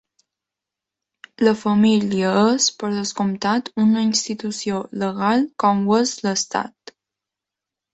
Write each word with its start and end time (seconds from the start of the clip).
La 1.47 1.53
família 1.65 2.31
és, 2.45 2.71
per 2.81 2.91
descomptat, 2.95 3.71
una 3.87 4.09
institució 4.09 4.83
legal 5.07 5.49
com 5.67 5.89
ho 5.93 6.05
és 6.05 6.21
l'Estat. 6.27 6.97